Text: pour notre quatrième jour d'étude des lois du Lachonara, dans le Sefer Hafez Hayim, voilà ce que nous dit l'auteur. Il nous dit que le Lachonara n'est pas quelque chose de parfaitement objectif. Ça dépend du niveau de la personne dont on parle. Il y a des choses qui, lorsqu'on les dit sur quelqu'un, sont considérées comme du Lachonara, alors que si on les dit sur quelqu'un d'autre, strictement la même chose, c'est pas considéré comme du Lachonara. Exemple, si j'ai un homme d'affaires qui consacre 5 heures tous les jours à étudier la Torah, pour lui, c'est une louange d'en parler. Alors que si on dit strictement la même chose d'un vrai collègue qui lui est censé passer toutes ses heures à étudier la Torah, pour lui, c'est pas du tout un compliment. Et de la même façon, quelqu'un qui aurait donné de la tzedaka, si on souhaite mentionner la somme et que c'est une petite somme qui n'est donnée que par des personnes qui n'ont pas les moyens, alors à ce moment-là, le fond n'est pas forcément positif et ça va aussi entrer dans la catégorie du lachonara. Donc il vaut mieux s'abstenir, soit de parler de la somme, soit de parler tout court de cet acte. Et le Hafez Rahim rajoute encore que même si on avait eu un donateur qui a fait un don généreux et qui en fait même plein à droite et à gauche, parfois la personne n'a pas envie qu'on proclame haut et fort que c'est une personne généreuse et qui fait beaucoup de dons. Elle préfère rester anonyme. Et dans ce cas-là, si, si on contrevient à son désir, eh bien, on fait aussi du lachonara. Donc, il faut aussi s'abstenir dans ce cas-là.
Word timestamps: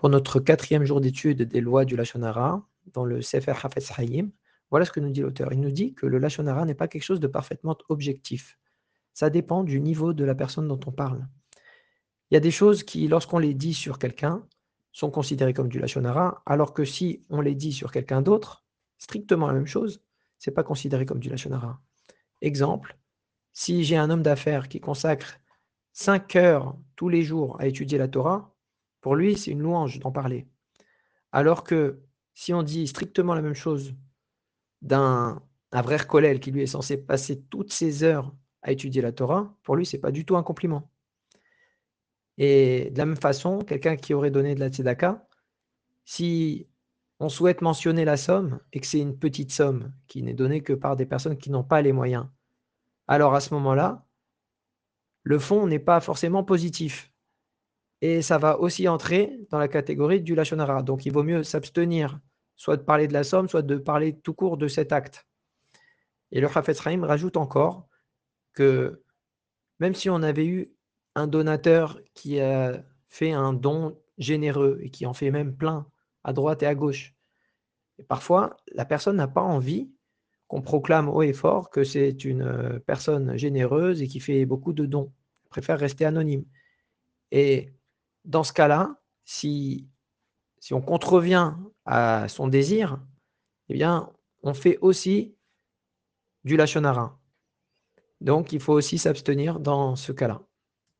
pour 0.00 0.08
notre 0.08 0.40
quatrième 0.40 0.84
jour 0.84 1.02
d'étude 1.02 1.42
des 1.42 1.60
lois 1.60 1.84
du 1.84 1.94
Lachonara, 1.94 2.66
dans 2.94 3.04
le 3.04 3.20
Sefer 3.20 3.52
Hafez 3.62 3.84
Hayim, 3.98 4.30
voilà 4.70 4.86
ce 4.86 4.92
que 4.92 4.98
nous 4.98 5.10
dit 5.10 5.20
l'auteur. 5.20 5.52
Il 5.52 5.60
nous 5.60 5.70
dit 5.70 5.92
que 5.92 6.06
le 6.06 6.16
Lachonara 6.16 6.64
n'est 6.64 6.72
pas 6.72 6.88
quelque 6.88 7.02
chose 7.02 7.20
de 7.20 7.26
parfaitement 7.26 7.76
objectif. 7.90 8.58
Ça 9.12 9.28
dépend 9.28 9.62
du 9.62 9.78
niveau 9.78 10.14
de 10.14 10.24
la 10.24 10.34
personne 10.34 10.66
dont 10.66 10.80
on 10.86 10.90
parle. 10.90 11.28
Il 12.30 12.34
y 12.34 12.38
a 12.38 12.40
des 12.40 12.50
choses 12.50 12.82
qui, 12.82 13.08
lorsqu'on 13.08 13.38
les 13.38 13.52
dit 13.52 13.74
sur 13.74 13.98
quelqu'un, 13.98 14.42
sont 14.90 15.10
considérées 15.10 15.52
comme 15.52 15.68
du 15.68 15.78
Lachonara, 15.78 16.42
alors 16.46 16.72
que 16.72 16.86
si 16.86 17.20
on 17.28 17.42
les 17.42 17.54
dit 17.54 17.74
sur 17.74 17.92
quelqu'un 17.92 18.22
d'autre, 18.22 18.64
strictement 18.96 19.48
la 19.48 19.52
même 19.52 19.66
chose, 19.66 20.00
c'est 20.38 20.50
pas 20.50 20.64
considéré 20.64 21.04
comme 21.04 21.20
du 21.20 21.28
Lachonara. 21.28 21.78
Exemple, 22.40 22.96
si 23.52 23.84
j'ai 23.84 23.98
un 23.98 24.08
homme 24.08 24.22
d'affaires 24.22 24.70
qui 24.70 24.80
consacre 24.80 25.40
5 25.92 26.36
heures 26.36 26.74
tous 26.96 27.10
les 27.10 27.22
jours 27.22 27.60
à 27.60 27.66
étudier 27.66 27.98
la 27.98 28.08
Torah, 28.08 28.50
pour 29.00 29.16
lui, 29.16 29.36
c'est 29.36 29.50
une 29.50 29.60
louange 29.60 29.98
d'en 29.98 30.12
parler. 30.12 30.46
Alors 31.32 31.64
que 31.64 32.00
si 32.34 32.52
on 32.52 32.62
dit 32.62 32.86
strictement 32.86 33.34
la 33.34 33.42
même 33.42 33.54
chose 33.54 33.94
d'un 34.82 35.42
vrai 35.72 35.98
collègue 36.06 36.40
qui 36.40 36.50
lui 36.50 36.62
est 36.62 36.66
censé 36.66 36.96
passer 36.96 37.42
toutes 37.42 37.72
ses 37.72 38.02
heures 38.02 38.34
à 38.62 38.72
étudier 38.72 39.02
la 39.02 39.12
Torah, 39.12 39.56
pour 39.62 39.76
lui, 39.76 39.86
c'est 39.86 39.98
pas 39.98 40.10
du 40.10 40.24
tout 40.24 40.36
un 40.36 40.42
compliment. 40.42 40.90
Et 42.38 42.90
de 42.90 42.98
la 42.98 43.06
même 43.06 43.16
façon, 43.16 43.60
quelqu'un 43.60 43.96
qui 43.96 44.14
aurait 44.14 44.30
donné 44.30 44.54
de 44.54 44.60
la 44.60 44.68
tzedaka, 44.68 45.26
si 46.04 46.68
on 47.18 47.28
souhaite 47.28 47.60
mentionner 47.60 48.04
la 48.04 48.16
somme 48.16 48.60
et 48.72 48.80
que 48.80 48.86
c'est 48.86 48.98
une 48.98 49.18
petite 49.18 49.52
somme 49.52 49.92
qui 50.06 50.22
n'est 50.22 50.34
donnée 50.34 50.62
que 50.62 50.72
par 50.72 50.96
des 50.96 51.06
personnes 51.06 51.36
qui 51.36 51.50
n'ont 51.50 51.64
pas 51.64 51.82
les 51.82 51.92
moyens, 51.92 52.26
alors 53.06 53.34
à 53.34 53.40
ce 53.40 53.52
moment-là, 53.54 54.06
le 55.22 55.38
fond 55.38 55.66
n'est 55.66 55.78
pas 55.78 56.00
forcément 56.00 56.42
positif 56.42 57.12
et 58.02 58.22
ça 58.22 58.38
va 58.38 58.58
aussi 58.58 58.88
entrer 58.88 59.38
dans 59.50 59.58
la 59.58 59.68
catégorie 59.68 60.22
du 60.22 60.34
lachonara. 60.34 60.82
Donc 60.82 61.06
il 61.06 61.12
vaut 61.12 61.22
mieux 61.22 61.42
s'abstenir, 61.42 62.18
soit 62.56 62.76
de 62.76 62.82
parler 62.82 63.08
de 63.08 63.12
la 63.12 63.24
somme, 63.24 63.48
soit 63.48 63.62
de 63.62 63.76
parler 63.76 64.18
tout 64.18 64.34
court 64.34 64.56
de 64.56 64.68
cet 64.68 64.92
acte. 64.92 65.26
Et 66.32 66.40
le 66.40 66.48
Hafez 66.54 66.72
Rahim 66.80 67.04
rajoute 67.04 67.36
encore 67.36 67.88
que 68.52 69.02
même 69.80 69.94
si 69.94 70.08
on 70.10 70.22
avait 70.22 70.46
eu 70.46 70.72
un 71.14 71.26
donateur 71.26 72.00
qui 72.14 72.40
a 72.40 72.82
fait 73.08 73.32
un 73.32 73.52
don 73.52 73.98
généreux 74.18 74.78
et 74.82 74.90
qui 74.90 75.06
en 75.06 75.14
fait 75.14 75.30
même 75.30 75.56
plein 75.56 75.86
à 76.24 76.32
droite 76.32 76.62
et 76.62 76.66
à 76.66 76.74
gauche, 76.74 77.14
parfois 78.08 78.56
la 78.72 78.84
personne 78.84 79.16
n'a 79.16 79.28
pas 79.28 79.42
envie 79.42 79.90
qu'on 80.46 80.62
proclame 80.62 81.08
haut 81.08 81.22
et 81.22 81.32
fort 81.32 81.70
que 81.70 81.84
c'est 81.84 82.24
une 82.24 82.80
personne 82.86 83.36
généreuse 83.36 84.02
et 84.02 84.08
qui 84.08 84.20
fait 84.20 84.44
beaucoup 84.46 84.72
de 84.72 84.86
dons. 84.86 85.12
Elle 85.44 85.50
préfère 85.50 85.78
rester 85.78 86.04
anonyme. 86.04 86.44
Et 87.30 87.72
dans 88.24 88.44
ce 88.44 88.52
cas-là, 88.52 89.00
si, 89.24 89.88
si 90.58 90.74
on 90.74 90.80
contrevient 90.80 91.54
à 91.84 92.28
son 92.28 92.48
désir, 92.48 93.00
eh 93.68 93.74
bien, 93.74 94.10
on 94.42 94.54
fait 94.54 94.78
aussi 94.80 95.36
du 96.44 96.56
lachonara. 96.56 97.18
Donc, 98.20 98.52
il 98.52 98.60
faut 98.60 98.72
aussi 98.72 98.98
s'abstenir 98.98 99.60
dans 99.60 99.96
ce 99.96 100.12
cas-là. 100.12 100.42